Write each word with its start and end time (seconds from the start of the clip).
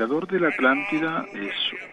Emperador 0.00 0.28
de 0.28 0.40
la 0.40 0.48
Atlántida 0.48 1.26
es 1.34 1.52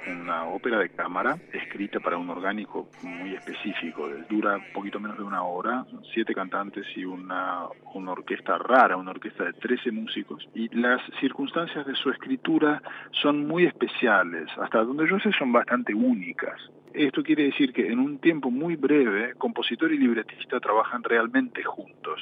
una 0.09 0.45
ópera 0.45 0.79
de 0.79 0.87
cámara 0.87 1.37
escrita 1.51 1.99
para 1.99 2.15
un 2.15 2.29
orgánico 2.29 2.87
muy 3.03 3.35
específico. 3.35 4.07
Dura 4.29 4.57
poquito 4.73 4.97
menos 4.97 5.17
de 5.17 5.23
una 5.23 5.43
hora, 5.43 5.85
siete 6.13 6.33
cantantes 6.33 6.85
y 6.95 7.03
una, 7.03 7.65
una 7.95 8.13
orquesta 8.13 8.57
rara, 8.59 8.95
una 8.95 9.11
orquesta 9.11 9.43
de 9.43 9.51
13 9.51 9.91
músicos. 9.91 10.47
Y 10.55 10.73
las 10.73 11.01
circunstancias 11.19 11.85
de 11.85 11.95
su 11.95 12.09
escritura 12.09 12.81
son 13.11 13.45
muy 13.45 13.65
especiales, 13.65 14.47
hasta 14.57 14.85
donde 14.85 15.05
yo 15.05 15.19
sé 15.19 15.33
son 15.37 15.51
bastante 15.51 15.93
únicas. 15.93 16.61
Esto 16.93 17.21
quiere 17.21 17.43
decir 17.43 17.73
que 17.73 17.91
en 17.91 17.99
un 17.99 18.19
tiempo 18.19 18.49
muy 18.49 18.77
breve, 18.77 19.33
compositor 19.37 19.91
y 19.91 19.97
libretista 19.97 20.61
trabajan 20.61 21.03
realmente 21.03 21.61
juntos 21.61 22.21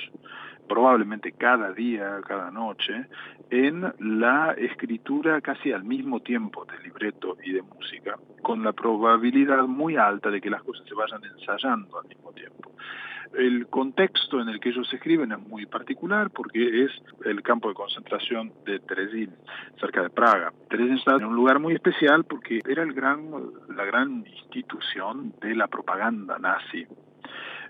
probablemente 0.67 1.31
cada 1.31 1.71
día, 1.71 2.19
cada 2.27 2.51
noche, 2.51 3.07
en 3.49 3.93
la 3.99 4.53
escritura 4.53 5.41
casi 5.41 5.71
al 5.71 5.83
mismo 5.83 6.19
tiempo 6.21 6.65
de 6.65 6.79
libreto 6.83 7.37
y 7.43 7.53
de 7.53 7.61
música, 7.61 8.17
con 8.41 8.63
la 8.63 8.73
probabilidad 8.73 9.63
muy 9.63 9.95
alta 9.95 10.29
de 10.29 10.41
que 10.41 10.49
las 10.49 10.63
cosas 10.63 10.87
se 10.87 10.95
vayan 10.95 11.23
ensayando 11.23 11.99
al 11.99 12.07
mismo 12.07 12.31
tiempo. 12.31 12.71
El 13.33 13.67
contexto 13.67 14.39
en 14.39 14.47
el 14.47 14.61
que 14.61 14.69
ellos 14.69 14.91
escriben 14.93 15.31
es 15.33 15.39
muy 15.39 15.65
particular 15.65 16.29
porque 16.29 16.85
es 16.85 16.91
el 17.25 17.41
campo 17.41 17.67
de 17.67 17.75
concentración 17.75 18.53
de 18.65 18.79
Terezín, 18.79 19.31
cerca 19.79 20.01
de 20.01 20.09
Praga. 20.09 20.53
Terezín 20.69 20.97
está 20.97 21.15
en 21.15 21.25
un 21.25 21.35
lugar 21.35 21.59
muy 21.59 21.73
especial 21.73 22.23
porque 22.23 22.61
era 22.65 22.83
el 22.83 22.93
gran, 22.93 23.29
la 23.75 23.83
gran 23.83 24.25
institución 24.25 25.33
de 25.41 25.53
la 25.53 25.67
propaganda 25.67 26.39
nazi 26.39 26.87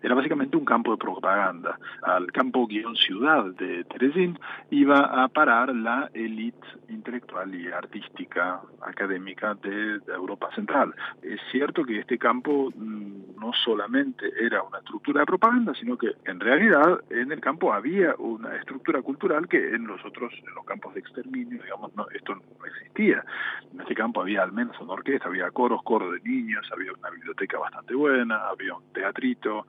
era 0.06 0.14
básicamente 0.14 0.56
un 0.56 0.66
campo 0.66 0.92
de 0.92 0.98
propaganda. 0.98 1.80
Al 2.04 2.32
campo 2.32 2.68
guion 2.68 2.96
ciudad 2.96 3.46
de 3.46 3.84
Terezín 3.86 4.38
iba 4.70 5.00
a 5.00 5.28
parar 5.30 5.74
la 5.76 6.12
élite 6.14 6.68
intelectual 6.90 7.56
y 7.56 7.68
artística 7.70 8.62
académica 8.82 9.56
de, 9.56 10.00
Europa 10.16 10.50
Central. 10.54 10.94
Es 11.24 11.40
cierto 11.52 11.84
que 11.84 12.00
este 12.00 12.20
campo 12.20 12.72
mm, 12.76 13.40
no 13.40 13.52
solamente 13.54 14.32
era 14.40 14.62
una 14.62 14.78
estructura 14.78 15.22
de 15.22 15.26
propaganda, 15.26 15.74
sino 15.74 15.98
que 15.98 16.12
en 16.26 16.40
realidad 16.40 17.02
en 17.10 17.32
el 17.32 17.42
campo 17.42 17.74
había 17.74 18.14
una 18.20 18.56
estructura 18.58 19.02
cultural 19.02 19.48
que 19.48 19.74
en 19.74 19.88
los 19.88 20.06
otros, 20.06 20.32
en 20.48 20.54
los 20.54 20.66
campos 20.66 20.94
de 20.94 21.00
exterminio, 21.00 21.62
digamos, 21.64 21.96
no, 21.96 22.08
esto 22.12 22.36
no 22.36 22.66
existía. 22.66 23.26
En 23.74 23.82
este 23.82 23.96
campo 23.96 24.22
había 24.22 24.44
al 24.44 24.52
menos 24.52 24.80
una 24.80 24.94
orquesta, 24.94 25.28
había 25.28 25.50
coros, 25.50 25.82
coro 25.84 26.12
de 26.12 26.22
niños, 26.22 26.66
había 26.72 26.94
una 26.94 27.10
biblioteca 27.10 27.58
bastante 27.58 27.96
buena, 27.96 28.48
había 28.48 28.76
un 28.76 28.94
teatrito, 28.94 29.66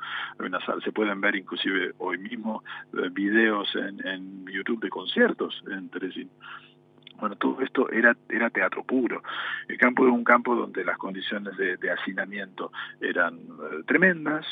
se 0.85 0.93
pueden 0.93 1.21
ver 1.21 1.37
inclusive 1.37 1.93
hoy 1.99 2.19
mismo 2.19 2.63
eh, 2.93 3.09
videos 3.11 3.69
en, 3.75 4.07
en 4.07 4.47
YouTube 4.47 4.81
de 4.81 4.89
conciertos 4.89 5.63
en 5.71 5.89
Teresín. 5.89 6.31
Bueno, 7.19 7.37
todo 7.37 7.61
esto 7.63 7.91
era, 7.91 8.15
era 8.29 8.51
teatro 8.51 8.85
puro. 8.85 9.23
El 9.69 9.79
campo 9.79 10.05
era 10.05 10.13
un 10.13 10.25
campo 10.25 10.55
donde 10.55 10.85
las 10.85 10.99
condiciones 10.99 11.57
de, 11.57 11.91
hacinamiento 11.91 12.73
eran 13.01 13.37
eh, 13.37 13.83
tremendas, 13.87 14.45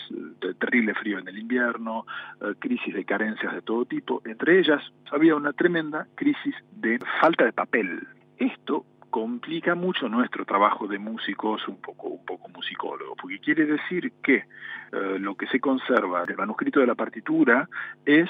terrible 0.59 0.95
frío 0.95 1.19
en 1.19 1.29
el 1.29 1.39
invierno, 1.39 2.07
eh, 2.41 2.55
crisis 2.59 2.95
de 2.95 3.05
carencias 3.05 3.55
de 3.55 3.63
todo 3.63 3.85
tipo. 3.85 4.23
Entre 4.25 4.59
ellas 4.59 4.83
había 5.11 5.35
una 5.35 5.53
tremenda 5.53 6.07
crisis 6.15 6.55
de 6.73 6.99
falta 7.21 7.45
de 7.45 7.53
papel. 7.53 8.07
Esto 8.39 8.87
complica 9.15 9.77
mucho 9.77 10.09
nuestro 10.09 10.45
trabajo 10.45 10.89
de 10.89 10.99
músicos 10.99 11.69
un 11.69 11.81
poco 11.81 12.09
un 12.09 12.25
poco 12.25 12.49
musicólogos 12.49 13.17
porque 13.17 13.39
quiere 13.39 13.65
decir 13.65 14.13
que 14.21 14.39
eh, 14.39 15.19
lo 15.21 15.37
que 15.37 15.47
se 15.47 15.61
conserva 15.61 16.25
del 16.25 16.37
manuscrito 16.37 16.81
de 16.81 16.89
la 16.89 16.97
partitura 16.97 17.69
es 18.05 18.29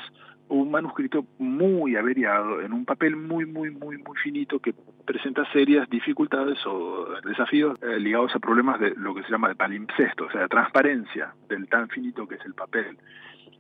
un 0.49 0.71
manuscrito 0.71 1.25
muy 1.39 1.97
averiado 1.97 2.61
en 2.61 2.75
un 2.75 2.85
papel 2.85 3.17
muy 3.17 3.47
muy 3.47 3.71
muy 3.71 3.97
muy 3.97 4.19
finito 4.23 4.59
que 4.59 4.75
presenta 5.07 5.51
serias 5.55 5.89
dificultades 5.89 6.59
o 6.67 7.09
desafíos 7.25 7.79
eh, 7.81 7.99
ligados 7.99 8.37
a 8.37 8.39
problemas 8.39 8.79
de 8.79 8.91
lo 8.95 9.15
que 9.15 9.23
se 9.23 9.31
llama 9.31 9.49
de 9.49 9.55
palimpsesto, 9.55 10.27
o 10.27 10.31
sea, 10.31 10.49
transparencia 10.49 11.33
del 11.49 11.67
tan 11.67 11.89
finito 11.89 12.29
que 12.29 12.35
es 12.35 12.45
el 12.45 12.53
papel 12.53 12.99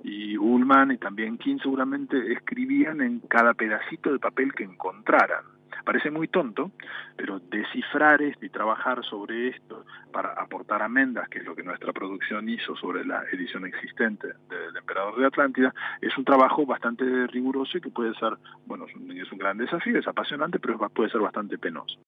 y 0.02 0.36
Ullman 0.36 0.92
y 0.92 0.98
también 0.98 1.38
King 1.38 1.56
seguramente 1.62 2.34
escribían 2.34 3.00
en 3.00 3.20
cada 3.20 3.54
pedacito 3.54 4.12
de 4.12 4.18
papel 4.18 4.52
que 4.52 4.64
encontraran. 4.64 5.54
Parece 5.84 6.10
muy 6.10 6.28
tonto, 6.28 6.70
pero 7.16 7.40
descifrar 7.40 8.22
esto 8.22 8.44
y 8.44 8.50
trabajar 8.50 9.04
sobre 9.04 9.48
esto 9.48 9.84
para 10.12 10.32
aportar 10.32 10.82
amendas, 10.82 11.28
que 11.28 11.38
es 11.38 11.44
lo 11.44 11.54
que 11.54 11.62
nuestra 11.62 11.92
producción 11.92 12.48
hizo 12.48 12.76
sobre 12.76 13.04
la 13.04 13.24
edición 13.32 13.66
existente 13.66 14.28
del 14.48 14.76
Emperador 14.76 15.18
de 15.18 15.26
Atlántida, 15.26 15.74
es 16.00 16.16
un 16.16 16.24
trabajo 16.24 16.66
bastante 16.66 17.26
riguroso 17.26 17.78
y 17.78 17.80
que 17.80 17.90
puede 17.90 18.14
ser, 18.14 18.36
bueno, 18.66 18.86
es 18.86 19.32
un 19.32 19.38
gran 19.38 19.58
desafío, 19.58 19.98
es 19.98 20.06
apasionante, 20.06 20.58
pero 20.58 20.78
puede 20.90 21.10
ser 21.10 21.20
bastante 21.20 21.58
penoso. 21.58 21.98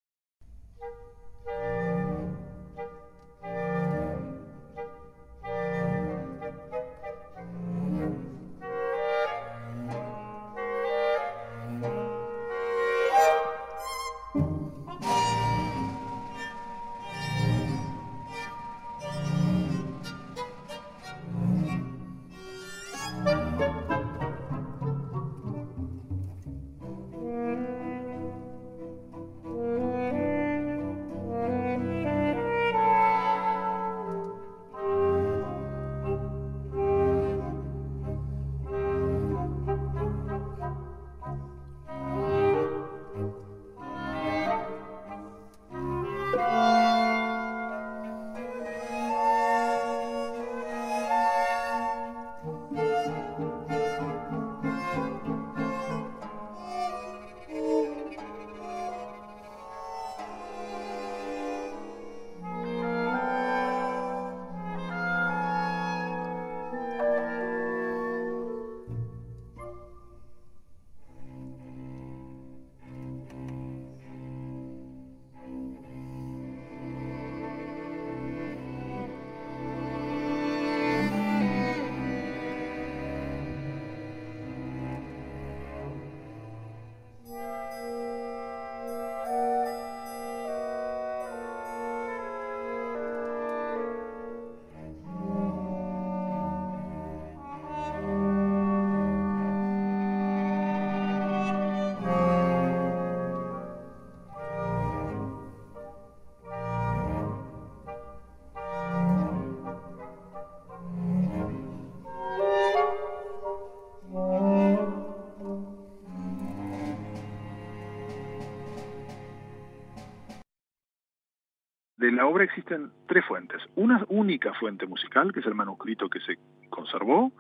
La 122.27 122.33
obra 122.33 122.43
existen 122.43 122.91
tres 123.07 123.25
fuentes. 123.25 123.63
Una 123.77 124.05
única 124.09 124.53
fuente 124.55 124.85
musical, 124.85 125.33
que 125.33 125.39
es 125.39 125.47
el 125.47 125.55
manuscrito 125.55 126.09
que 126.09 126.19
se 126.19 126.37
conservó 126.69 127.31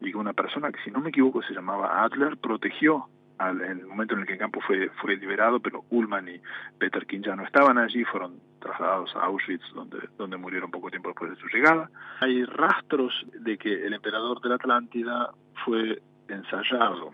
y 0.00 0.12
que 0.12 0.16
una 0.16 0.34
persona 0.34 0.70
que, 0.70 0.78
si 0.84 0.90
no 0.92 1.00
me 1.00 1.08
equivoco, 1.08 1.42
se 1.42 1.52
llamaba 1.52 2.04
Adler, 2.04 2.36
protegió 2.36 3.08
al, 3.38 3.60
en 3.60 3.80
el 3.80 3.86
momento 3.86 4.14
en 4.14 4.20
el 4.20 4.26
que 4.26 4.34
el 4.34 4.38
campo 4.38 4.60
fue, 4.60 4.88
fue 5.02 5.16
liberado, 5.16 5.58
pero 5.58 5.84
Ullman 5.90 6.28
y 6.28 6.40
Peter 6.78 7.04
King 7.06 7.22
ya 7.22 7.34
no 7.34 7.42
estaban 7.42 7.76
allí, 7.76 8.04
fueron 8.04 8.38
trasladados 8.60 9.16
a 9.16 9.24
Auschwitz, 9.24 9.64
donde, 9.74 9.98
donde 10.16 10.36
murieron 10.36 10.70
poco 10.70 10.90
tiempo 10.90 11.08
después 11.08 11.32
de 11.32 11.36
su 11.38 11.48
llegada. 11.48 11.90
Hay 12.20 12.44
rastros 12.44 13.12
de 13.40 13.58
que 13.58 13.84
el 13.84 13.94
emperador 13.94 14.40
de 14.42 14.48
la 14.50 14.54
Atlántida 14.54 15.30
fue 15.64 16.00
ensayado 16.28 17.10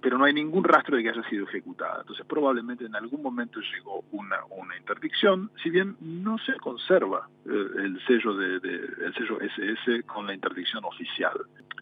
pero 0.00 0.18
no 0.18 0.24
hay 0.24 0.32
ningún 0.32 0.64
rastro 0.64 0.96
de 0.96 1.02
que 1.02 1.10
haya 1.10 1.28
sido 1.28 1.46
ejecutada. 1.46 1.98
Entonces 2.00 2.26
probablemente 2.26 2.84
en 2.84 2.94
algún 2.94 3.22
momento 3.22 3.60
llegó 3.60 4.04
una, 4.12 4.38
una 4.50 4.76
interdicción, 4.76 5.50
si 5.62 5.70
bien 5.70 5.96
no 6.00 6.38
se 6.38 6.54
conserva 6.56 7.28
eh, 7.46 7.50
el 7.50 8.00
sello 8.06 8.34
de, 8.34 8.56
el 8.56 9.14
sello 9.14 9.40
SS 9.40 10.02
con 10.04 10.26
la 10.26 10.34
interdicción 10.34 10.84
oficial. 10.84 11.38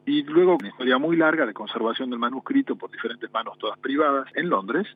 Y 0.06 0.22
luego 0.24 0.56
una 0.58 0.68
historia 0.68 0.98
muy 0.98 1.16
larga 1.16 1.46
de 1.46 1.52
conservación 1.52 2.10
del 2.10 2.18
manuscrito 2.18 2.76
por 2.76 2.90
diferentes 2.90 3.30
manos 3.32 3.58
todas 3.58 3.78
privadas 3.78 4.26
en 4.34 4.48
Londres, 4.48 4.86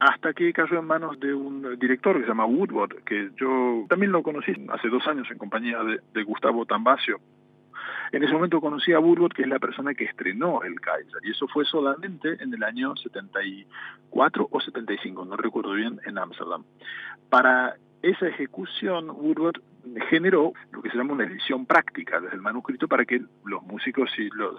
hasta 0.00 0.32
que 0.32 0.52
cayó 0.52 0.78
en 0.78 0.84
manos 0.84 1.18
de 1.18 1.34
un 1.34 1.76
director 1.78 2.16
que 2.16 2.22
se 2.22 2.28
llama 2.28 2.46
Woodward, 2.46 3.02
que 3.04 3.30
yo 3.36 3.84
también 3.88 4.12
lo 4.12 4.22
conocí 4.22 4.52
hace 4.68 4.88
dos 4.88 5.06
años 5.08 5.26
en 5.30 5.38
compañía 5.38 5.82
de, 5.82 6.00
de 6.12 6.22
Gustavo 6.22 6.66
Tambacio, 6.66 7.18
en 8.12 8.24
ese 8.24 8.32
momento 8.32 8.60
conocí 8.60 8.92
a 8.92 8.98
Burgott, 8.98 9.34
que 9.34 9.42
es 9.42 9.48
la 9.48 9.58
persona 9.58 9.94
que 9.94 10.04
estrenó 10.04 10.62
el 10.62 10.80
Kaiser, 10.80 11.20
y 11.24 11.30
eso 11.30 11.46
fue 11.48 11.64
solamente 11.64 12.36
en 12.42 12.52
el 12.54 12.62
año 12.62 12.96
74 12.96 14.48
o 14.50 14.60
75, 14.60 15.24
no 15.24 15.36
recuerdo 15.36 15.72
bien, 15.72 16.00
en 16.06 16.18
Ámsterdam. 16.18 16.64
Para 17.28 17.76
esa 18.02 18.28
ejecución, 18.28 19.10
Woodward 19.10 19.60
generó 20.08 20.52
lo 20.72 20.82
que 20.82 20.90
se 20.90 20.96
llama 20.96 21.14
una 21.14 21.24
edición 21.24 21.66
práctica 21.66 22.20
desde 22.20 22.36
el 22.36 22.42
manuscrito 22.42 22.88
para 22.88 23.04
que 23.04 23.22
los 23.44 23.62
músicos 23.62 24.10
y 24.18 24.28
los, 24.30 24.54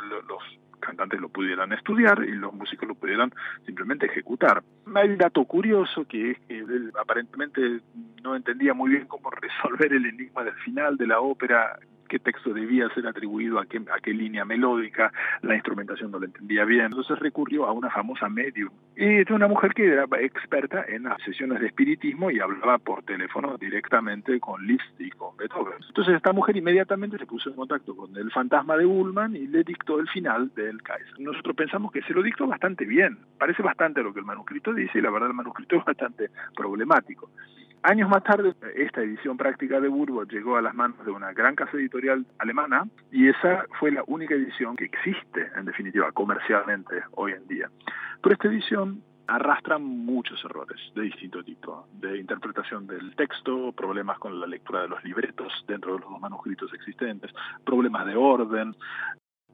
cantantes 0.79 1.19
lo 1.19 1.27
pudieran 1.27 1.73
estudiar 1.73 2.23
y 2.23 2.31
los 2.31 2.53
músicos 2.53 2.87
lo 2.87 2.95
pudieran 2.95 3.31
simplemente 3.65 4.05
ejecutar. 4.05 4.63
Hay 4.95 5.09
un 5.09 5.17
dato 5.17 5.43
curioso 5.43 6.05
que 6.05 6.31
es 6.31 6.39
que 6.47 6.63
aparentemente 6.99 7.81
no 8.23 8.35
entendía 8.35 8.73
muy 8.73 8.91
bien 8.91 9.05
cómo 9.05 9.29
resolver 9.29 9.91
el 9.91 10.05
enigma 10.05 10.43
del 10.43 10.55
final 10.55 10.95
de 10.95 11.07
la 11.07 11.19
ópera 11.19 11.77
qué 12.09 12.19
texto 12.19 12.53
debía 12.53 12.89
ser 12.89 13.07
atribuido 13.07 13.59
a 13.59 13.65
qué, 13.65 13.77
a 13.77 13.99
qué 14.01 14.13
línea 14.13 14.43
melódica, 14.43 15.13
la 15.41 15.55
instrumentación 15.55 16.11
no 16.11 16.19
la 16.19 16.25
entendía 16.25 16.65
bien, 16.65 16.87
entonces 16.87 17.17
recurrió 17.19 17.65
a 17.65 17.71
una 17.71 17.89
famosa 17.89 18.27
medium. 18.27 18.69
Y 18.97 19.21
es 19.21 19.29
una 19.29 19.47
mujer 19.47 19.73
que 19.73 19.85
era 19.85 20.05
experta 20.19 20.83
en 20.87 21.03
las 21.03 21.21
sesiones 21.21 21.61
de 21.61 21.67
espiritismo 21.67 22.31
y 22.31 22.39
hablaba 22.39 22.77
por 22.79 23.03
teléfono 23.03 23.57
directamente 23.57 24.39
con 24.39 24.65
Liszt 24.65 24.99
y 24.99 25.09
con 25.11 25.37
Beethoven. 25.37 25.75
Entonces 25.87 26.15
esta 26.15 26.33
mujer 26.33 26.57
inmediatamente 26.57 27.17
se 27.17 27.25
puso 27.25 27.49
en 27.49 27.55
contacto 27.55 27.95
con 27.95 28.15
el 28.17 28.31
fantasma 28.31 28.75
de 28.75 28.85
Ullman 28.85 29.35
y 29.35 29.47
le 29.47 29.63
dictó 29.63 29.99
el 29.99 30.09
final 30.09 30.51
del 30.55 30.81
Kaiser. 30.81 31.19
Nosotros 31.19 31.55
pensamos 31.55 31.91
que 31.91 32.01
se 32.01 32.13
lo 32.13 32.23
dictó 32.23 32.47
bastante 32.47 32.85
bien, 32.85 33.17
parece 33.37 33.61
bastante 33.61 34.03
lo 34.03 34.13
que 34.13 34.19
el 34.19 34.25
manuscrito 34.25 34.73
dice 34.73 34.97
y 34.97 35.01
la 35.01 35.11
verdad 35.11 35.29
el 35.29 35.35
manuscrito 35.35 35.77
es 35.77 35.85
bastante 35.85 36.29
problemático. 36.55 37.29
Años 37.83 38.09
más 38.09 38.23
tarde, 38.23 38.53
esta 38.75 39.01
edición 39.01 39.37
práctica 39.37 39.79
de 39.79 39.87
Burbo 39.87 40.23
llegó 40.25 40.57
a 40.57 40.61
las 40.61 40.75
manos 40.75 41.03
de 41.05 41.11
una 41.11 41.31
gran 41.31 41.55
casa 41.55 41.77
editorial 41.77 42.25
alemana 42.37 42.83
y 43.09 43.29
esa 43.29 43.65
fue 43.79 43.91
la 43.91 44.03
única 44.07 44.35
edición 44.35 44.75
que 44.75 44.85
existe, 44.85 45.49
en 45.55 45.63
definitiva, 45.63 46.11
comercialmente 46.11 47.03
hoy 47.11 47.31
en 47.31 47.47
día. 47.47 47.69
Pero 48.21 48.33
esta 48.33 48.49
edición 48.49 49.01
arrastra 49.27 49.77
muchos 49.77 50.43
errores 50.43 50.77
de 50.93 51.03
distinto 51.03 51.41
tipo, 51.43 51.87
de 51.93 52.17
interpretación 52.17 52.85
del 52.85 53.15
texto, 53.15 53.71
problemas 53.71 54.19
con 54.19 54.39
la 54.39 54.47
lectura 54.47 54.81
de 54.81 54.89
los 54.89 55.03
libretos 55.03 55.53
dentro 55.67 55.93
de 55.93 55.99
los 55.99 56.19
manuscritos 56.19 56.73
existentes, 56.73 57.31
problemas 57.63 58.05
de 58.07 58.15
orden, 58.15 58.75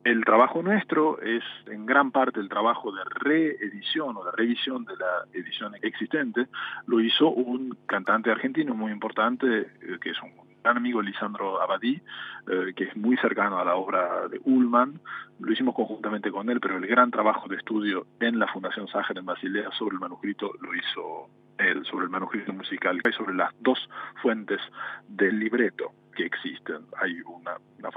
el 0.06 0.24
trabajo 0.24 0.62
nuestro 0.62 1.20
es 1.20 1.44
en 1.66 1.88
gran 1.88 2.12
parte 2.12 2.40
el 2.40 2.48
trabajo 2.48 2.92
de 2.92 3.02
reedición 3.06 4.16
o 4.16 4.24
de 4.24 4.32
revisión 4.34 4.86
de 4.86 4.96
la 4.96 5.26
edición 5.34 5.74
existente. 5.82 6.46
Lo 6.86 7.02
hizo 7.02 7.30
un 7.30 7.76
cantante 7.88 8.30
argentino 8.30 8.76
muy 8.76 8.92
importante, 8.92 9.62
eh, 9.62 9.98
que 10.00 10.12
es 10.12 10.22
un 10.22 10.32
gran 10.64 10.78
amigo 10.78 11.02
Lisandro 11.02 11.60
Abadí, 11.60 12.00
eh, 12.48 12.74
que 12.76 12.84
es 12.84 12.96
muy 12.96 13.18
cercano 13.18 13.58
a 13.58 13.66
la 13.66 13.76
obra 13.76 14.28
de 14.28 14.40
Ullman. 14.46 15.00
Lo 15.40 15.52
hicimos 15.52 15.74
conjuntamente 15.74 16.30
con 16.30 16.52
él, 16.52 16.60
pero 16.60 16.78
el 16.78 16.86
gran 16.86 17.10
trabajo 17.10 17.50
de 17.50 17.56
estudio 17.56 18.06
en 18.20 18.38
la 18.38 18.48
Fundación 18.48 18.88
Ságer 18.88 19.18
en 19.18 19.26
Basilea 19.26 19.72
sobre 19.72 19.96
el 19.96 20.02
manuscrito 20.02 20.52
lo 20.62 20.76
hizo 20.76 21.30
él, 21.58 21.84
sobre 21.86 22.06
el 22.06 22.12
manuscrito 22.12 22.54
musical 22.54 23.02
y 23.04 23.14
sobre 23.14 23.34
las 23.34 23.52
dos 23.60 23.80
fuentes 24.22 24.62
del 25.08 25.40
libreto 25.40 25.94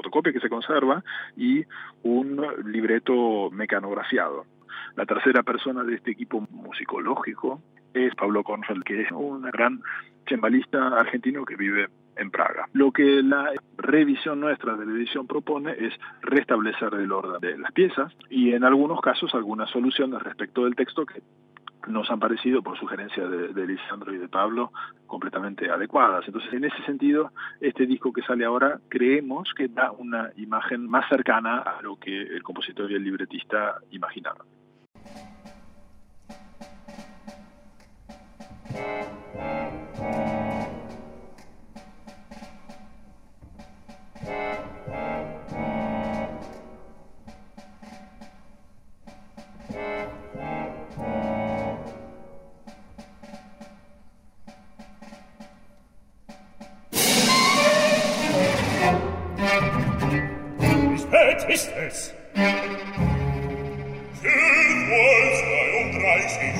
fotocopia 0.09 0.33
que 0.33 0.41
se 0.41 0.49
conserva 0.49 1.03
y 1.37 1.65
un 2.03 2.43
libreto 2.65 3.51
mecanografiado. 3.51 4.45
La 4.97 5.05
tercera 5.05 5.43
persona 5.43 5.85
de 5.85 5.97
este 5.97 6.11
equipo 6.11 6.41
musicológico 6.51 7.61
es 7.93 8.15
Pablo 8.15 8.43
Cornfeld, 8.43 8.85
que 8.85 9.03
es 9.03 9.13
un 9.13 9.43
gran 9.43 9.81
cembalista 10.27 10.89
argentino 10.99 11.45
que 11.45 11.57
vive 11.57 11.89
en 12.17 12.31
Praga. 12.31 12.67
Lo 12.73 12.91
que 12.91 13.23
la 13.23 13.53
revisión 13.77 14.41
nuestra 14.41 14.77
de 14.77 14.87
la 14.87 14.93
edición 14.93 15.27
propone 15.27 15.73
es 15.73 15.95
restablecer 16.23 16.93
el 16.95 17.13
orden 17.13 17.41
de 17.41 17.59
las 17.59 17.73
piezas 17.73 18.13
y 18.29 18.53
en 18.53 18.65
algunos 18.65 19.01
casos 19.01 19.35
algunas 19.35 19.71
soluciones 19.71 20.23
respecto 20.23 20.65
del 20.65 20.75
texto 20.75 21.07
que 21.07 21.23
nos 21.87 22.11
han 22.11 22.19
parecido, 22.19 22.63
por 22.63 22.79
sugerencia 22.79 23.27
de, 23.29 23.49
de, 23.49 23.67
Lisandro 23.67 24.13
y 24.13 24.19
de 24.19 24.29
Pablo, 24.29 24.73
completamente 25.07 25.71
adecuadas. 25.71 26.25
Entonces, 26.27 26.53
en 26.53 26.65
ese 26.65 26.83
sentido, 26.85 27.33
este 27.61 27.87
disco 27.87 28.13
que 28.13 28.23
sale 28.23 28.45
ahora 28.45 28.81
creemos 28.89 29.53
que 29.55 29.69
da 29.69 29.93
una 29.93 30.31
imagen 30.37 30.89
más 30.89 31.09
cercana 31.09 31.59
a 31.59 31.81
lo 31.83 31.97
que 31.97 32.23
el 32.23 32.43
compositor 32.43 32.91
y 32.91 32.95
el 32.95 33.05
libretista 33.05 33.79
imaginaron. 33.91 34.58
ist 61.49 61.71
es? 61.89 62.13
Fünfmal 64.21 65.23
zweiunddreißig. 65.39 66.55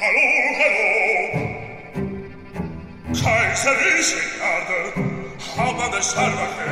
Hallo, 0.00 0.26
hallo. 0.60 0.86
Kaiserische 3.22 4.20
Garde, 4.38 4.80
Haber 5.56 5.88
der 5.90 6.02
Scharwache, 6.02 6.68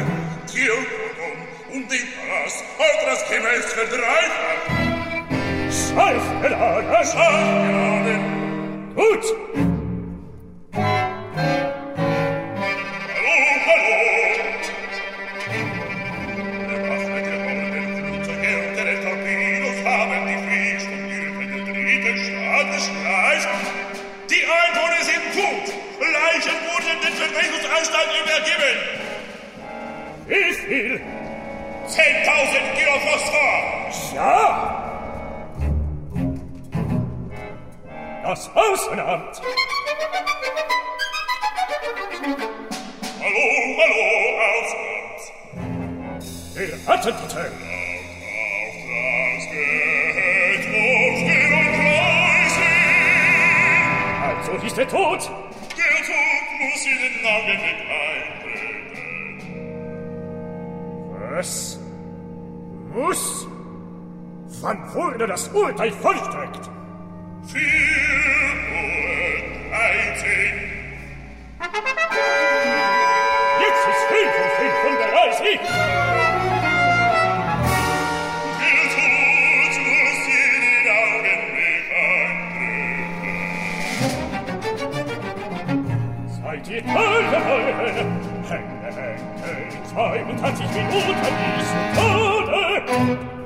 Theododum 0.46 1.38
und 1.72 1.84
Diparas, 1.90 2.54
Altras 2.78 3.22
gemäß 3.28 3.66
verdreifacht. 3.72 4.66
Schweifelager! 5.70 7.04
Schweifelager! 7.04 7.87
viel? 30.68 31.00
10.000 31.88 32.00
Kilo 32.76 32.92
Phosphor! 33.00 33.54
Ja! 34.14 34.84
Das 38.22 38.50
Außenamt! 38.54 39.40
Hallo, 43.20 43.46
hallo, 43.78 44.04
Außenamt! 44.48 45.22
Ihr 46.56 46.76
hattet 46.86 47.14
die 47.22 47.28
Also 54.20 54.52
ist 54.66 54.78
er 54.78 54.88
tot! 54.88 55.30
Der 55.76 55.96
Tod 56.04 56.44
muss 56.60 56.84
in 56.86 56.98
den 56.98 57.26
Augenblick 57.26 57.87
Was? 61.38 61.78
Muss? 62.92 63.46
Wann 64.60 64.92
wurde 64.92 65.24
das 65.28 65.46
Urteil 65.50 65.92
vollstreckt? 65.92 66.68
Viel 67.46 67.60
Uhr 68.74 68.88
einzig. 69.72 70.52
Jetzt 73.60 73.84
ist 73.92 74.04
viel 74.10 74.28
von 74.36 74.48
viel 74.58 74.74
von 74.82 74.94
der 74.98 75.10
Reise. 75.14 75.50
Seid 86.42 86.64
ihr 86.68 86.82
toll 86.84 87.22
geworden? 87.30 88.37
23 89.98 90.66
Minuten 90.74 91.10
ist 91.58 91.74
Tode. 91.96 93.37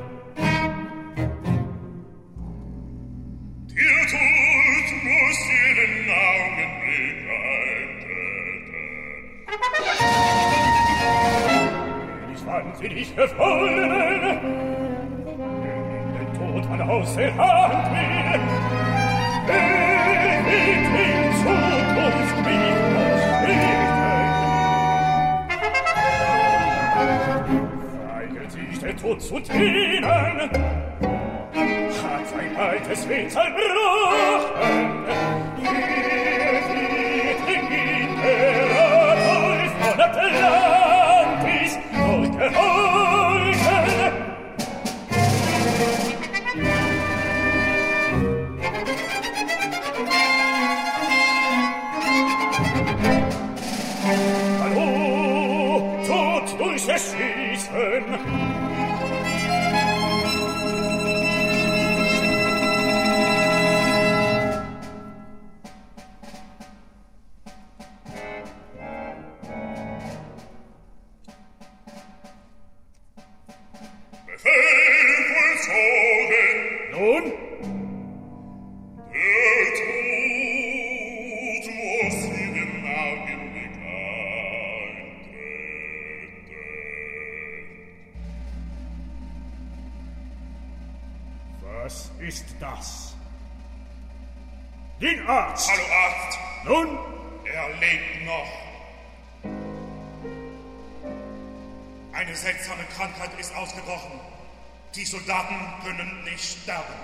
Soldaten 105.12 105.54
können 105.84 106.24
nicht 106.24 106.62
sterben. 106.62 106.94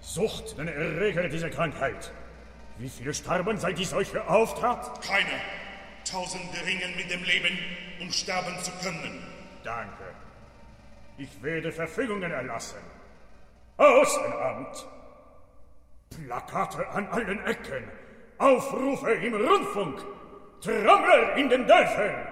Sucht 0.00 0.58
den 0.58 0.66
Erreger 0.66 1.28
dieser 1.28 1.50
Krankheit. 1.50 2.12
Wie 2.78 2.88
viele 2.88 3.14
starben, 3.14 3.58
seit 3.58 3.78
die 3.78 3.84
Seuche 3.84 4.26
auftrat? 4.28 5.00
Keine. 5.02 5.40
Tausende 6.04 6.66
ringen 6.66 6.96
mit 6.96 7.10
dem 7.10 7.22
Leben, 7.22 7.56
um 8.00 8.10
sterben 8.10 8.58
zu 8.60 8.72
können. 8.82 9.24
Danke. 9.62 10.02
Ich 11.16 11.42
werde 11.42 11.70
Verfügungen 11.70 12.32
erlassen. 12.32 12.80
Außenamt. 13.76 14.86
Plakate 16.10 16.88
an 16.88 17.06
allen 17.08 17.46
Ecken. 17.46 17.84
Aufrufe 18.38 19.12
im 19.12 19.34
Rundfunk. 19.34 20.04
Trommel 20.60 21.38
in 21.38 21.48
den 21.48 21.66
Dörfern. 21.68 22.31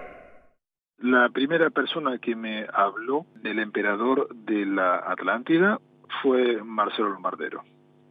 La 1.01 1.29
primera 1.29 1.71
persona 1.71 2.19
que 2.19 2.35
me 2.35 2.67
habló 2.71 3.25
del 3.41 3.57
emperador 3.57 4.27
de 4.35 4.67
la 4.67 4.97
Atlántida 4.97 5.79
fue 6.21 6.61
Marcelo 6.63 7.09
Lombardero. 7.09 7.63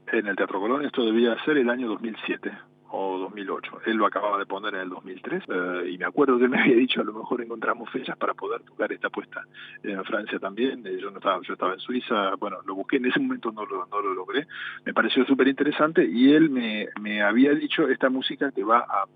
En 0.09 0.27
el 0.27 0.35
Teatro 0.35 0.59
Colón 0.59 0.85
esto 0.85 1.05
debía 1.05 1.37
ser 1.45 1.59
el 1.59 1.71
año 1.71 1.87
2007 1.87 2.51
o 2.91 3.17
2008. 3.19 3.83
Él 3.87 3.97
lo 3.97 4.07
acababa 4.07 4.39
de 4.39 4.47
poner 4.47 4.75
en 4.75 4.81
el 4.81 4.89
2003 4.89 5.45
eh, 5.47 5.91
y 5.93 5.99
me 5.99 6.05
acuerdo 6.05 6.37
que 6.37 6.49
me 6.49 6.61
había 6.61 6.75
dicho 6.75 7.01
a 7.01 7.05
lo 7.05 7.13
mejor 7.13 7.41
encontramos 7.41 7.89
fechas 7.91 8.17
para 8.17 8.35
poder 8.35 8.63
tocar 8.63 8.91
esta 8.91 9.09
puesta 9.09 9.45
en 9.85 10.03
Francia 10.05 10.41
también. 10.41 10.85
Eh, 10.85 10.99
yo 11.01 11.13
no 11.13 11.19
estaba, 11.19 11.41
yo 11.43 11.53
estaba 11.53 11.75
en 11.75 11.79
Suiza, 11.79 12.35
bueno, 12.41 12.59
lo 12.67 12.75
busqué 12.75 12.97
en 12.97 13.07
ese 13.07 13.21
momento 13.21 13.53
no 13.53 13.65
lo, 13.67 13.87
no 13.87 14.01
lo 14.01 14.15
logré. 14.15 14.49
Me 14.85 14.93
pareció 14.93 15.25
súper 15.27 15.47
interesante 15.47 16.05
y 16.05 16.33
él 16.33 16.51
me, 16.51 16.89
me 17.01 17.23
había 17.23 17.55
dicho 17.55 17.89
esta 17.89 18.11
música 18.11 18.51
que 18.51 18.65
va 18.65 18.81
a 18.81 19.07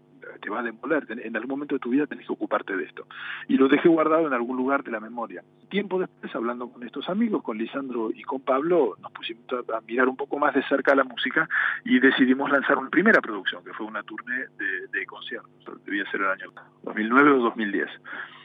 te 0.40 0.50
va 0.50 0.60
a 0.60 0.62
demoler, 0.62 1.06
en 1.08 1.36
algún 1.36 1.50
momento 1.50 1.74
de 1.74 1.80
tu 1.80 1.90
vida 1.90 2.06
tenés 2.06 2.26
que 2.26 2.32
ocuparte 2.32 2.76
de 2.76 2.84
esto. 2.84 3.06
Y 3.48 3.56
lo 3.56 3.68
dejé 3.68 3.88
guardado 3.88 4.26
en 4.26 4.32
algún 4.32 4.56
lugar 4.56 4.82
de 4.84 4.90
la 4.90 5.00
memoria. 5.00 5.42
Tiempo 5.68 5.98
después, 5.98 6.34
hablando 6.34 6.68
con 6.68 6.82
estos 6.82 7.08
amigos, 7.08 7.42
con 7.42 7.58
Lisandro 7.58 8.10
y 8.10 8.22
con 8.22 8.40
Pablo, 8.40 8.96
nos 9.00 9.12
pusimos 9.12 9.44
a, 9.72 9.80
mirar 9.82 10.08
un 10.08 10.16
poco 10.16 10.38
más 10.38 10.54
de 10.54 10.62
cerca 10.64 10.94
la 10.94 11.04
música 11.04 11.48
y 11.84 11.98
decidimos 11.98 12.50
lanzar 12.50 12.78
una 12.78 12.90
primera 12.90 13.20
producción, 13.20 13.64
que 13.64 13.72
fue 13.72 13.86
una 13.86 14.02
tournée 14.02 14.46
de, 14.58 14.98
de 14.98 15.06
conciertos, 15.06 15.84
debía 15.84 16.10
ser 16.10 16.20
el 16.20 16.28
año 16.28 16.52
2009 16.84 17.30
o 17.30 17.38
2010. 17.38 17.90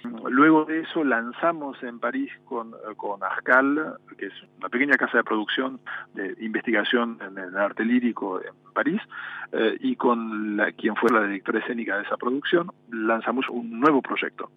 Luego 0.04 0.66
de 0.66 0.82
eso 0.82 1.04
lanzamos 1.04 1.82
en 1.84 2.00
París 2.00 2.32
con, 2.46 2.74
con 2.98 3.24
Ascal, 3.24 3.98
que 4.18 4.28
es 4.28 4.34
una 4.58 4.70
pequeña 4.70 4.96
casa 4.96 5.18
de 5.18 5.24
producción 5.24 5.80
de 6.14 6.36
investigación 6.40 7.18
en 7.22 7.38
el 7.38 7.58
arte 7.58 7.84
lírico 7.84 8.42
en 8.42 8.54
París, 8.74 9.02
eh, 9.52 9.78
y 9.80 9.96
con 9.96 10.58
la, 10.58 10.72
quien 10.72 10.96
fue 10.96 11.12
la 11.12 11.24
directora 11.24 11.60
escénica 11.60 11.98
de 11.98 12.04
esa 12.04 12.18
producción, 12.18 12.72
lanzamos 12.92 13.50
un 13.50 13.80
nuevo 13.80 14.02
proyecto 14.02 14.52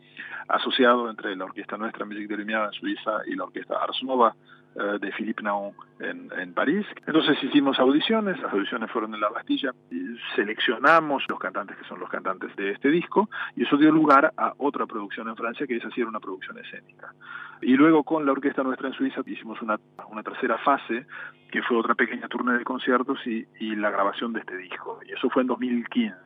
asociado 0.49 1.09
entre 1.09 1.35
la 1.37 1.45
orquesta 1.45 1.77
nuestra 1.77 2.05
Musique 2.05 2.29
de 2.29 2.45
Lumière 2.45 2.67
en 2.67 2.73
Suiza 2.73 3.21
y 3.27 3.35
la 3.35 3.45
orquesta 3.45 3.77
Ars 3.83 4.03
Nova 4.03 4.35
eh, 4.75 4.99
de 5.01 5.13
Philippe 5.13 5.43
Naon 5.43 5.73
en, 6.01 6.31
en, 6.39 6.55
París. 6.55 6.87
Entonces 7.07 7.37
hicimos 7.43 7.79
audiciones, 7.79 8.41
las 8.41 8.53
audiciones 8.53 8.91
fueron 8.91 9.15
en 9.15 9.21
la 9.21 9.29
Bastilla, 9.29 9.73
y 9.91 10.17
seleccionamos 10.35 11.25
los 11.29 11.39
cantantes 11.39 11.77
que 11.77 11.85
son 11.85 12.01
los 12.01 12.09
cantantes 12.09 12.55
de 12.57 12.71
este 12.71 12.89
disco 12.89 13.29
y 13.55 13.65
eso 13.65 13.77
dio 13.77 13.91
lugar 13.91 14.33
a 14.37 14.55
otra 14.57 14.87
producción 14.87 15.29
en 15.29 15.37
Francia 15.37 15.67
que 15.67 15.77
es 15.77 15.85
así 15.85 16.01
era 16.01 16.09
una 16.09 16.21
producción 16.21 16.57
escénica. 16.59 17.13
Y 17.61 17.77
luego 17.77 18.03
con 18.03 18.25
la 18.25 18.33
orquesta 18.33 18.63
nuestra 18.63 18.89
en 18.89 18.95
Suiza 18.95 19.21
hicimos 19.27 19.61
una, 19.61 19.79
una 20.09 20.23
tercera 20.23 20.57
fase 20.59 21.07
que 21.51 21.63
fue 21.63 21.77
otra 21.77 21.95
pequeña 21.95 22.29
turno 22.29 22.53
de 22.53 22.65
conciertos 22.65 23.19
y, 23.27 23.47
y 23.61 23.77
la 23.77 23.91
grabación 23.91 24.33
de 24.33 24.41
este 24.41 24.57
disco. 24.57 25.01
Y 25.07 25.13
eso 25.13 25.29
fue 25.29 25.43
en 25.43 25.49
2015. 25.49 26.17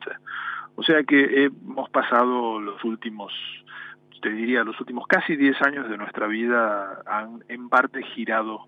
O 0.75 0.83
sea 0.83 1.03
que 1.03 1.43
hemos 1.43 1.89
pasado 1.89 2.61
los 2.61 2.81
últimos 2.83 3.33
te 4.21 4.29
diría, 4.29 4.63
los 4.63 4.79
últimos 4.79 5.07
casi 5.07 5.35
10 5.35 5.61
años 5.61 5.89
de 5.89 5.97
nuestra 5.97 6.27
vida 6.27 7.01
han 7.05 7.43
en 7.47 7.69
parte 7.69 8.03
girado 8.03 8.65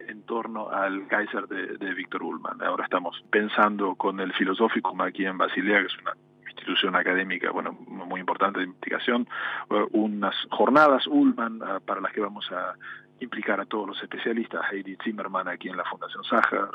en 0.00 0.22
torno 0.22 0.70
al 0.70 1.06
Kaiser 1.08 1.46
de, 1.48 1.94
Víctor 1.94 2.22
Ullmann. 2.22 2.62
Ahora 2.62 2.84
estamos 2.84 3.24
pensando 3.30 3.94
con 3.94 4.20
el 4.20 4.32
Filosófico 4.34 4.94
aquí 5.02 5.24
en 5.24 5.38
Basilea, 5.38 5.80
que 5.80 5.86
es 5.86 5.98
una 5.98 6.12
institución 6.46 6.96
académica, 6.96 7.50
bueno, 7.50 7.72
muy 7.72 8.20
importante 8.20 8.60
de 8.60 8.66
investigación, 8.66 9.28
eh, 9.70 9.86
unas 9.92 10.34
jornadas 10.50 11.06
Ullmann 11.06 11.60
ah, 11.62 11.80
para 11.84 12.00
las 12.00 12.12
que 12.12 12.20
vamos 12.20 12.50
a 12.52 12.74
implicar 13.20 13.60
a 13.60 13.66
todos 13.66 13.88
los 13.88 14.02
especialistas, 14.02 14.62
Heidi 14.70 14.96
Zimmerman 15.02 15.48
aquí 15.48 15.68
en 15.68 15.76
la 15.76 15.84
Fundación 15.84 16.24
Sacher, 16.24 16.68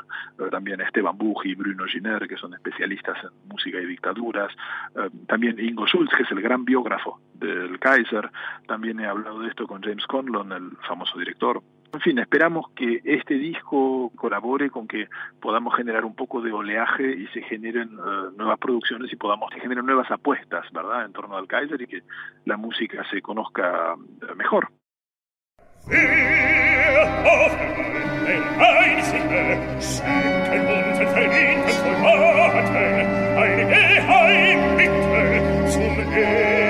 también 0.50 0.80
Esteban 0.80 1.16
Buch 1.16 1.44
y 1.44 1.54
Bruno 1.54 1.84
Giner, 1.86 2.26
que 2.26 2.36
son 2.36 2.54
especialistas 2.54 3.18
en 3.24 3.48
música 3.48 3.78
y 3.78 3.86
dictaduras, 3.86 4.52
eh, 4.96 5.08
también 5.26 5.58
Ingo 5.58 5.86
Schulz, 5.86 6.10
que 6.16 6.24
es 6.24 6.30
el 6.30 6.40
gran 6.40 6.64
biógrafo 6.64 7.20
del 7.34 7.78
Kaiser, 7.78 8.30
también 8.66 9.00
he 9.00 9.06
hablado 9.06 9.40
de 9.40 9.48
esto 9.48 9.66
con 9.66 9.82
James 9.82 10.06
Conlon, 10.06 10.52
el 10.52 10.70
famoso 10.88 11.18
director. 11.18 11.62
En 11.92 12.00
fin, 12.00 12.18
esperamos 12.18 12.70
que 12.74 13.02
este 13.04 13.34
disco 13.34 14.10
colabore 14.16 14.70
con 14.70 14.88
que 14.88 15.08
podamos 15.40 15.76
generar 15.76 16.06
un 16.06 16.14
poco 16.14 16.40
de 16.40 16.50
oleaje 16.50 17.04
y 17.04 17.26
se 17.28 17.42
generen 17.42 17.90
eh, 17.98 18.30
nuevas 18.34 18.58
producciones 18.58 19.12
y 19.12 19.16
podamos 19.16 19.52
generar 19.52 19.84
nuevas 19.84 20.10
apuestas, 20.10 20.64
¿verdad?, 20.72 21.04
en 21.04 21.12
torno 21.12 21.36
al 21.36 21.46
Kaiser 21.46 21.82
y 21.82 21.86
que 21.86 22.02
la 22.46 22.56
música 22.56 23.04
se 23.10 23.20
conozca 23.20 23.94
eh, 24.22 24.34
mejor. 24.34 24.70
Wir 25.84 26.31
Ein 33.34 33.58
Eheim 33.70 34.76
bitte 34.76 35.70
zum 35.70 35.98
Eheim. 36.12 36.61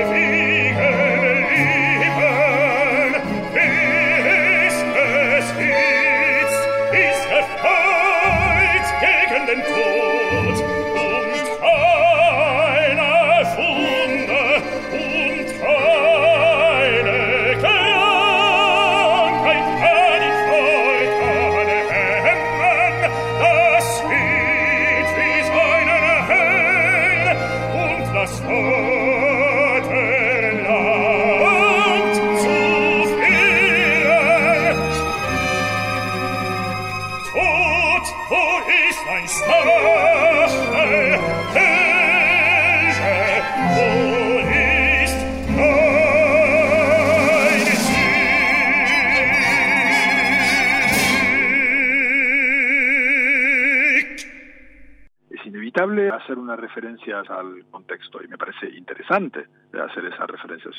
Hacer 56.16 56.38
una 56.38 56.57
referencia 56.57 57.21
al 57.21 57.64
contexto 57.71 58.23
y 58.23 58.28
me 58.28 58.38
parece 58.38 58.69
interesante 58.76 59.47
hacer 59.73 60.04
esa 60.07 60.26
referencia. 60.26 60.71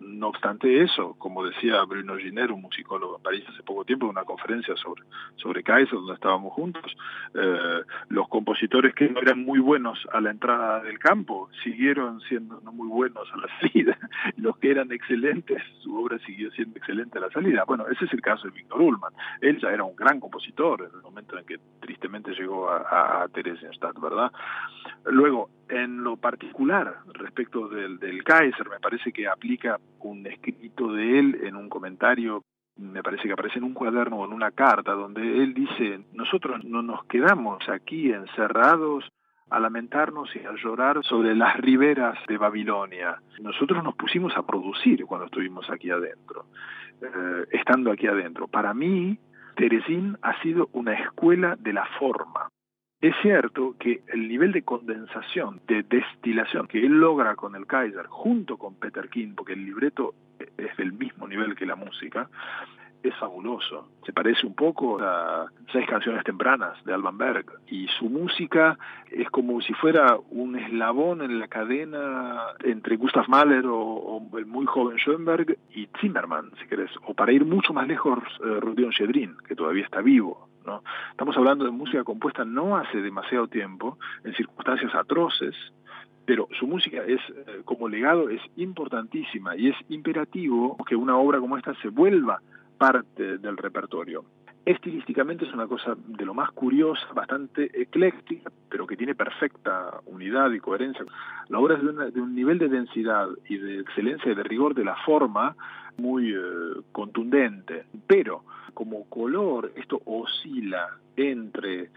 No 0.00 0.28
obstante 0.28 0.82
eso, 0.82 1.14
como 1.18 1.44
decía 1.44 1.82
Bruno 1.84 2.16
Giner, 2.16 2.52
un 2.52 2.62
musicólogo 2.62 3.16
en 3.16 3.22
París 3.22 3.44
hace 3.48 3.62
poco 3.62 3.84
tiempo, 3.84 4.06
en 4.06 4.10
una 4.10 4.24
conferencia 4.24 4.76
sobre, 4.76 5.02
sobre 5.36 5.62
Kaiser, 5.62 5.94
donde 5.94 6.14
estábamos 6.14 6.52
juntos, 6.52 6.96
eh, 7.34 7.82
los 8.08 8.28
compositores 8.28 8.94
que 8.94 9.08
no 9.08 9.20
eran 9.20 9.44
muy 9.44 9.58
buenos 9.58 9.98
a 10.12 10.20
la 10.20 10.30
entrada 10.30 10.80
del 10.82 10.98
campo 10.98 11.50
siguieron 11.62 12.20
siendo 12.22 12.60
no 12.60 12.72
muy 12.72 12.88
buenos 12.88 13.28
a 13.32 13.36
la 13.36 13.48
salida. 13.60 13.98
Los 14.36 14.56
que 14.58 14.70
eran 14.70 14.92
excelentes, 14.92 15.62
su 15.82 15.96
obra 15.96 16.18
siguió 16.20 16.50
siendo 16.52 16.78
excelente 16.78 17.18
a 17.18 17.22
la 17.22 17.30
salida. 17.30 17.64
Bueno, 17.66 17.86
ese 17.88 18.04
es 18.04 18.12
el 18.12 18.20
caso 18.20 18.46
de 18.46 18.54
Víctor 18.54 18.80
Ullmann. 18.80 19.12
Él 19.40 19.58
ya 19.60 19.70
era 19.70 19.84
un 19.84 19.96
gran 19.96 20.20
compositor 20.20 20.82
en 20.82 20.96
el 20.96 21.02
momento 21.02 21.38
en 21.38 21.44
que 21.44 21.58
tristemente 21.80 22.32
llegó 22.32 22.70
a, 22.70 23.22
a 23.22 23.28
Theresienstadt, 23.28 23.98
¿verdad? 24.00 24.32
Luego, 25.04 25.50
en 25.68 26.02
lo 26.02 26.16
particular, 26.16 26.98
respecto 27.14 27.68
del, 27.68 27.98
del 27.98 28.24
Kaiser, 28.24 28.68
me 28.68 28.80
parece 28.80 29.12
que 29.12 29.28
aplica 29.28 29.78
un 30.00 30.26
escrito 30.26 30.92
de 30.92 31.18
él 31.18 31.40
en 31.42 31.56
un 31.56 31.68
comentario 31.68 32.44
me 32.78 33.02
parece 33.02 33.24
que 33.24 33.32
aparece 33.32 33.58
en 33.58 33.64
un 33.64 33.74
cuaderno 33.74 34.18
o 34.18 34.24
en 34.24 34.32
una 34.32 34.52
carta 34.52 34.92
donde 34.92 35.20
él 35.20 35.52
dice, 35.52 36.00
nosotros 36.12 36.64
no 36.64 36.80
nos 36.80 37.04
quedamos 37.06 37.68
aquí 37.68 38.12
encerrados 38.12 39.04
a 39.50 39.58
lamentarnos 39.58 40.34
y 40.36 40.40
a 40.40 40.54
llorar 40.54 41.02
sobre 41.04 41.34
las 41.34 41.56
riberas 41.56 42.18
de 42.28 42.38
Babilonia. 42.38 43.20
Nosotros 43.40 43.82
nos 43.82 43.94
pusimos 43.96 44.36
a 44.36 44.42
producir 44.42 45.04
cuando 45.06 45.26
estuvimos 45.26 45.68
aquí 45.70 45.90
adentro, 45.90 46.46
eh, 47.00 47.46
estando 47.50 47.90
aquí 47.90 48.06
adentro. 48.06 48.46
Para 48.46 48.74
mí, 48.74 49.18
Teresín 49.56 50.16
ha 50.22 50.40
sido 50.42 50.68
una 50.72 50.92
escuela 50.94 51.56
de 51.58 51.72
la 51.72 51.86
forma. 51.98 52.48
Es 53.00 53.14
cierto 53.22 53.76
que 53.78 54.02
el 54.08 54.26
nivel 54.26 54.50
de 54.50 54.62
condensación, 54.62 55.60
de 55.68 55.84
destilación 55.84 56.66
que 56.66 56.84
él 56.84 56.98
logra 56.98 57.36
con 57.36 57.54
el 57.54 57.64
Kaiser, 57.64 58.06
junto 58.08 58.56
con 58.56 58.74
Peter 58.74 59.08
King, 59.08 59.34
porque 59.36 59.52
el 59.52 59.64
libreto 59.64 60.14
es 60.56 60.76
del 60.76 60.92
mismo 60.92 61.28
nivel 61.28 61.54
que 61.54 61.64
la 61.64 61.76
música, 61.76 62.28
es 63.00 63.14
fabuloso. 63.14 63.88
Se 64.04 64.12
parece 64.12 64.44
un 64.44 64.56
poco 64.56 64.98
a 65.00 65.46
Seis 65.70 65.86
canciones 65.86 66.24
tempranas 66.24 66.82
de 66.84 66.94
Alban 66.94 67.18
Berg 67.18 67.44
y 67.68 67.86
su 67.98 68.08
música 68.08 68.78
es 69.10 69.28
como 69.30 69.60
si 69.60 69.74
fuera 69.74 70.18
un 70.30 70.56
eslabón 70.56 71.20
en 71.20 71.38
la 71.38 71.46
cadena 71.46 72.46
entre 72.64 72.96
Gustav 72.96 73.28
Mahler 73.28 73.66
o, 73.66 74.26
el 74.36 74.46
muy 74.46 74.66
joven 74.66 74.96
Schoenberg 74.96 75.58
y 75.74 75.88
Zimmermann, 76.00 76.50
si 76.58 76.66
querés, 76.66 76.90
o 77.06 77.14
para 77.14 77.32
ir 77.32 77.44
mucho 77.44 77.74
más 77.74 77.86
lejos, 77.86 78.18
eh, 78.42 78.60
Rudion 78.60 78.90
Shedrin, 78.90 79.36
que 79.46 79.54
todavía 79.54 79.84
está 79.84 80.00
vivo. 80.00 80.48
Estamos 81.10 81.36
hablando 81.36 81.64
de 81.64 81.70
música 81.70 82.04
compuesta 82.04 82.44
no 82.44 82.76
hace 82.76 83.00
demasiado 83.00 83.48
tiempo, 83.48 83.98
en 84.24 84.34
circunstancias 84.34 84.94
atroces, 84.94 85.54
pero 86.24 86.46
su 86.58 86.66
música 86.66 87.02
es 87.06 87.20
eh, 87.30 87.62
como 87.64 87.88
legado 87.88 88.28
es 88.28 88.42
importantísima 88.56 89.56
y 89.56 89.68
es 89.68 89.76
imperativo 89.88 90.76
que 90.86 90.94
una 90.94 91.16
obra 91.16 91.40
como 91.40 91.56
esta 91.56 91.74
se 91.80 91.88
vuelva 91.88 92.40
parte 92.76 93.38
del 93.38 93.56
repertorio. 93.56 94.24
Estilísticamente 94.68 95.46
es 95.46 95.54
una 95.54 95.66
cosa 95.66 95.96
de 95.96 96.26
lo 96.26 96.34
más 96.34 96.50
curiosa, 96.50 97.06
bastante 97.14 97.70
ecléctica, 97.80 98.52
pero 98.68 98.86
que 98.86 98.98
tiene 98.98 99.14
perfecta 99.14 100.00
unidad 100.04 100.50
y 100.50 100.60
coherencia. 100.60 101.06
La 101.48 101.58
obra 101.58 101.76
es 101.76 102.12
de, 102.14 102.20
un 102.20 102.34
nivel 102.34 102.58
de 102.58 102.68
densidad 102.68 103.28
y 103.48 103.56
de 103.56 103.80
excelencia 103.80 104.30
y 104.30 104.34
de 104.34 104.42
rigor 104.42 104.74
de 104.74 104.84
la 104.84 104.96
forma 105.06 105.56
muy 105.98 106.32
eh, 106.32 106.38
contundente, 106.92 107.84
pero 108.06 108.44
como 108.74 109.04
color 109.08 109.72
esto 109.76 110.00
oscila 110.04 110.96
entre 111.16 111.90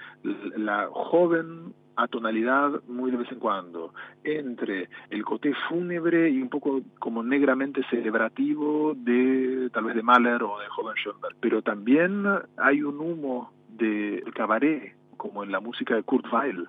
la 0.58 0.90
joven 0.92 1.74
atonalidad 1.96 2.82
muy 2.88 3.12
de 3.12 3.18
vez 3.18 3.32
en 3.32 3.40
cuando, 3.40 3.94
entre 4.24 4.90
el 5.10 5.24
coté 5.24 5.54
fúnebre 5.70 6.30
y 6.30 6.42
un 6.42 6.50
poco 6.50 6.82
como 7.00 7.24
negramente 7.24 7.82
celebrativo 7.90 8.94
de 8.96 9.70
tal 9.74 9.86
vez 9.86 9.96
de 9.96 10.04
Mahler 10.04 10.42
o 10.44 10.60
de 10.60 10.68
Joven 10.68 10.96
Schoenberg. 10.96 11.36
Pero 11.40 11.62
también 11.62 12.26
hay 12.58 12.82
un 12.82 13.00
humo 13.00 13.52
de 13.70 14.24
cabaret, 14.34 14.96
como 15.18 15.44
en 15.44 15.52
la 15.52 15.60
música 15.60 15.96
de 15.96 16.04
Kurt 16.04 16.26
Weill. 16.32 16.68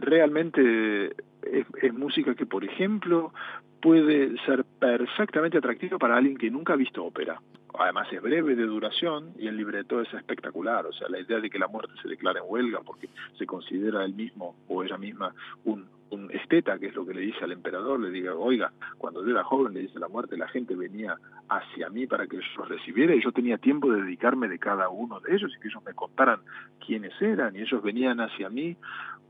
Realmente 0.00 1.14
es, 1.42 1.94
música 1.94 2.34
que, 2.34 2.46
por 2.46 2.64
ejemplo, 2.64 3.32
puede 3.80 4.36
ser 4.46 4.64
perfectamente 4.78 5.58
atractiva 5.58 5.98
para 5.98 6.16
alguien 6.16 6.36
que 6.36 6.50
nunca 6.50 6.74
ha 6.74 6.76
visto 6.76 7.04
ópera. 7.04 7.40
Además 7.78 8.06
es 8.12 8.20
breve 8.20 8.54
de 8.54 8.64
duración 8.64 9.32
y 9.38 9.46
el 9.48 9.56
libreto 9.56 10.00
es 10.00 10.12
espectacular, 10.12 10.84
o 10.86 10.92
sea, 10.92 11.08
la 11.08 11.20
idea 11.20 11.40
de 11.40 11.48
que 11.48 11.58
la 11.58 11.68
muerte 11.68 11.94
se 12.02 12.08
declara 12.08 12.40
en 12.40 12.46
huelga 12.46 12.80
porque 12.84 13.08
se 13.38 13.46
considera 13.46 14.04
él 14.04 14.14
mismo 14.14 14.54
o 14.68 14.84
ella 14.84 14.98
misma 14.98 15.34
un, 15.64 15.86
un 16.12 16.30
esteta, 16.30 16.78
que 16.78 16.88
es 16.88 16.94
lo 16.94 17.06
que 17.06 17.14
le 17.14 17.22
dice 17.22 17.42
al 17.42 17.52
emperador, 17.52 17.98
le 17.98 18.10
diga, 18.10 18.34
oiga, 18.34 18.72
cuando 18.98 19.24
yo 19.24 19.30
era 19.30 19.42
joven, 19.44 19.72
le 19.72 19.80
dice 19.80 19.98
la 19.98 20.08
muerte, 20.08 20.36
la 20.36 20.48
gente 20.48 20.76
venía 20.76 21.16
hacia 21.48 21.88
mí 21.88 22.06
para 22.06 22.26
que 22.26 22.36
yo 22.36 22.42
los 22.58 22.68
recibiera 22.68 23.14
y 23.14 23.22
yo 23.22 23.32
tenía 23.32 23.58
tiempo 23.58 23.90
de 23.90 24.02
dedicarme 24.02 24.48
de 24.48 24.58
cada 24.58 24.88
uno 24.90 25.20
de 25.20 25.34
ellos 25.34 25.50
y 25.56 25.60
que 25.60 25.68
ellos 25.68 25.82
me 25.84 25.94
contaran 25.94 26.40
quiénes 26.84 27.12
eran. 27.20 27.56
Y 27.56 27.62
ellos 27.62 27.82
venían 27.82 28.20
hacia 28.20 28.48
mí 28.50 28.76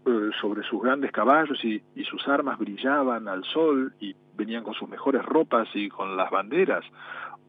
eh, 0.04 0.30
sobre 0.40 0.62
sus 0.64 0.82
grandes 0.82 1.12
caballos 1.12 1.64
y, 1.64 1.80
y 1.94 2.04
sus 2.04 2.26
armas 2.26 2.58
brillaban 2.58 3.28
al 3.28 3.44
sol 3.44 3.94
y 4.00 4.16
venían 4.36 4.64
con 4.64 4.74
sus 4.74 4.88
mejores 4.88 5.24
ropas 5.24 5.68
y 5.74 5.88
con 5.88 6.16
las 6.16 6.30
banderas. 6.30 6.84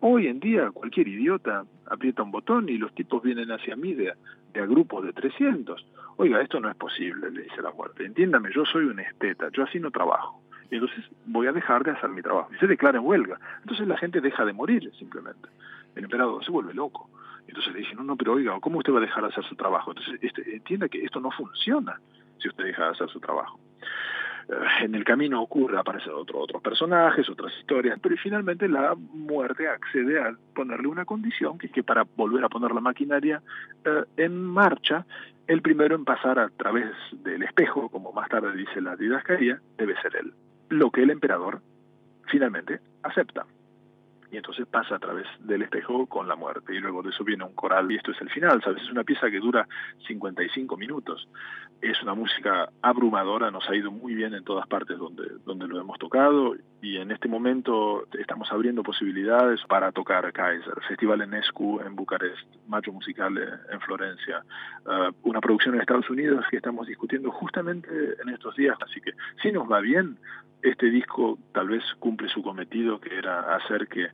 Hoy 0.02 0.28
en 0.28 0.40
día 0.40 0.70
cualquier 0.72 1.08
idiota 1.08 1.66
aprieta 1.88 2.24
un 2.24 2.32
botón 2.32 2.70
y 2.70 2.78
los 2.78 2.94
tipos 2.94 3.24
vienen 3.24 3.52
hacia 3.52 3.76
mí 3.76 3.94
de, 3.94 4.12
a 4.12 4.66
grupos 4.66 5.06
de 5.06 5.14
300. 5.14 5.84
Oiga, 6.18 6.42
esto 6.42 6.60
no 6.60 6.70
es 6.70 6.76
posible, 6.76 7.32
le 7.32 7.44
dice 7.44 7.62
la 7.62 7.72
muerte. 7.72 8.06
Entiéndame, 8.06 8.50
yo 8.54 8.66
soy 8.66 8.86
un 8.86 9.00
esteta, 9.00 9.50
yo 9.52 9.64
así 9.64 9.80
no 9.80 9.90
trabajo. 9.90 10.42
Y 10.70 10.76
entonces 10.76 11.06
voy 11.26 11.48
a 11.48 11.54
dejar 11.54 11.84
de 11.84 11.92
hacer 11.92 12.10
mi 12.10 12.22
trabajo. 12.22 12.52
Y 12.54 12.60
se 12.60 12.68
declara 12.68 13.00
en 13.00 13.06
huelga. 13.06 13.40
Entonces 13.62 13.88
la 13.88 13.98
gente 13.98 14.22
deja 14.22 14.46
de 14.46 14.54
morir 14.54 14.92
simplemente. 15.00 15.48
El 15.96 16.04
emperador 16.04 16.44
se 16.46 16.52
vuelve 16.52 16.74
loco. 16.74 17.10
Entonces 17.48 17.74
le 17.74 17.80
dice, 17.80 17.96
no, 17.96 18.04
no, 18.04 18.16
pero 18.16 18.34
oiga, 18.34 18.60
¿cómo 18.60 18.80
usted 18.80 18.94
va 18.94 18.98
a 18.98 19.02
dejar 19.02 19.24
de 19.24 19.30
hacer 19.30 19.44
su 19.46 19.56
trabajo? 19.56 19.92
Entonces 19.92 20.20
este, 20.22 20.56
entienda 20.56 20.88
que 20.88 21.04
esto 21.04 21.20
no 21.20 21.32
funciona 21.32 22.00
si 22.44 22.50
usted 22.50 22.66
deja 22.66 22.84
de 22.84 22.92
hacer 22.92 23.10
su 23.10 23.20
trabajo. 23.20 23.60
Eh, 24.50 24.84
en 24.84 24.96
el 24.96 25.04
camino 25.04 25.42
ocurre, 25.42 25.80
aparecen 25.80 26.14
otro, 26.14 26.40
otros 26.40 26.62
personajes, 26.62 27.30
otras 27.30 27.54
historias, 27.60 27.98
pero 28.02 28.16
finalmente 28.18 28.68
la 28.68 28.96
muerte 28.96 29.68
accede 29.68 30.22
a 30.22 30.36
ponerle 30.54 30.88
una 30.88 31.06
condición, 31.06 31.58
que 31.58 31.68
es 31.68 31.74
que 31.74 31.84
para 31.84 32.06
volver 32.16 32.44
a 32.44 32.50
poner 32.50 32.72
la 32.72 32.82
maquinaria 32.82 33.42
eh, 33.86 34.04
en 34.18 34.44
marcha, 34.44 35.06
el 35.48 35.62
primero 35.62 35.96
en 35.96 36.06
pasar 36.06 36.40
a 36.40 36.50
través 36.50 36.92
del 37.24 37.44
espejo, 37.44 37.90
como 37.90 38.12
más 38.12 38.30
tarde 38.30 38.56
dice 38.56 38.82
la 38.82 38.96
didascalia, 38.96 39.60
debe 39.78 40.00
ser 40.02 40.16
él. 40.18 40.34
Lo 40.70 40.92
que 40.92 41.04
el 41.04 41.10
emperador 41.10 41.62
finalmente 42.28 42.80
acepta 43.04 43.46
y 44.34 44.38
entonces 44.38 44.66
pasa 44.66 44.96
a 44.96 45.00
través 45.00 45.28
del 45.42 45.62
espejo 45.62 46.08
con 46.08 46.28
la 46.28 46.36
muerte 46.36 46.74
y 46.74 46.80
luego 46.80 47.04
de 47.04 47.12
eso 47.12 47.24
viene 47.24 47.44
un 47.44 47.54
coral 47.54 47.92
y 47.92 47.98
esto 47.98 48.12
es 48.12 48.20
el 48.20 48.32
final, 48.32 48.64
¿sabes? 48.64 48.82
Es 48.82 48.90
una 48.90 49.04
pieza 49.04 49.30
que 49.30 49.40
dura 49.40 49.68
55 50.08 50.76
minutos. 50.76 51.30
Es 51.80 52.02
una 52.02 52.16
música 52.16 52.70
abrumadora, 52.82 53.52
nos 53.52 53.70
ha 53.70 53.76
ido 53.76 53.92
muy 53.92 54.16
bien 54.16 54.34
en 54.34 54.44
todas 54.44 54.66
partes 54.68 54.98
donde, 54.98 55.24
donde 55.46 55.68
lo 55.68 55.80
hemos 55.80 56.00
tocado 56.00 56.56
y 56.82 56.98
en 56.98 57.12
este 57.12 57.28
momento 57.28 58.08
estamos 58.18 58.52
abriendo 58.52 58.82
posibilidades 58.82 59.62
para 59.68 59.92
tocar 59.92 60.34
Kaiser, 60.34 60.82
Festival 60.88 61.22
en 61.22 61.36
Escu 61.36 61.80
en 61.82 61.96
Bucarest, 61.96 62.48
Macho 62.68 62.92
Musical 62.92 63.38
en 63.72 63.82
Florencia, 63.82 64.44
uh, 64.88 65.14
una 65.30 65.42
producción 65.42 65.76
en 65.76 65.82
Estados 65.82 66.10
Unidos 66.10 66.44
que 66.50 66.58
estamos 66.58 66.88
discutiendo 66.88 67.30
justamente 67.30 67.90
en 68.20 68.30
estos 68.30 68.56
días, 68.56 68.78
así 68.82 69.00
que 69.00 69.12
si 69.44 69.52
nos 69.52 69.72
va 69.72 69.80
bien, 69.80 70.18
este 70.64 70.90
disco 70.90 71.38
tal 71.52 71.68
vez 71.68 71.84
cumple 72.00 72.30
su 72.30 72.42
cometido, 72.42 73.00
que 73.00 73.16
era 73.16 73.56
hacer 73.56 73.88
que 73.88 74.08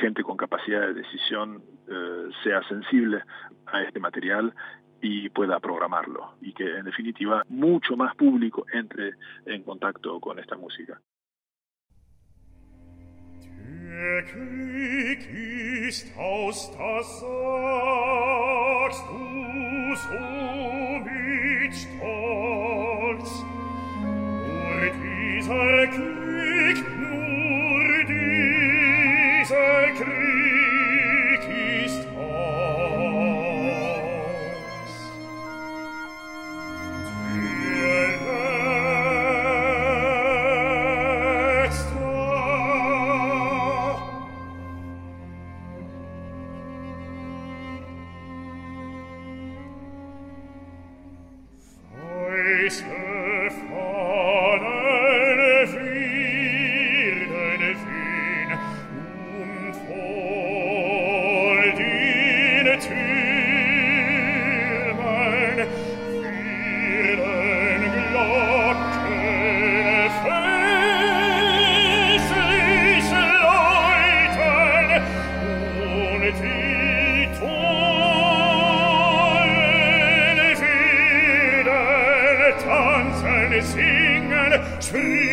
gente 0.00 0.22
con 0.22 0.36
capacidad 0.36 0.80
de 0.80 0.94
decisión 0.94 1.62
eh, 1.88 2.28
sea 2.42 2.62
sensible 2.68 3.22
a 3.66 3.82
este 3.82 4.00
material 4.00 4.54
y 5.00 5.28
pueda 5.28 5.60
programarlo 5.60 6.34
y 6.40 6.52
que 6.52 6.78
en 6.78 6.84
definitiva 6.84 7.42
mucho 7.48 7.96
más 7.96 8.14
público 8.16 8.64
entre 8.72 9.12
en 9.44 9.62
contacto 9.62 10.18
con 10.20 10.38
esta 10.38 10.56
música. 10.56 11.00
tree. 84.88 85.23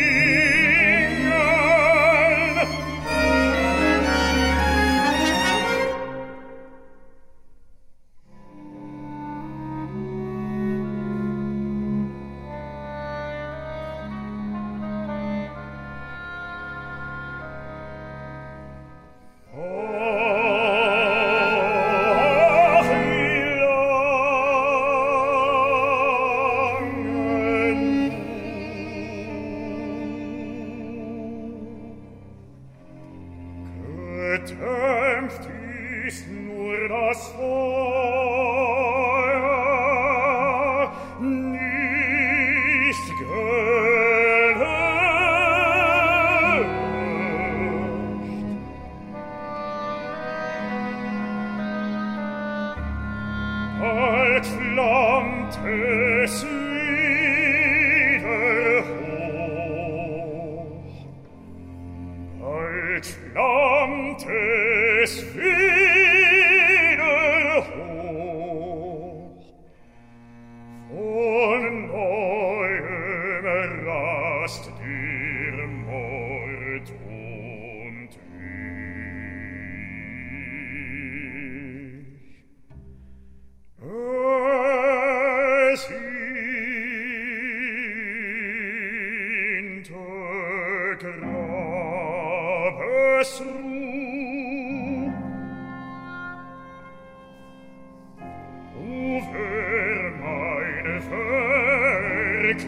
verrückte 101.08 102.66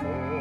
vor. 0.00 0.35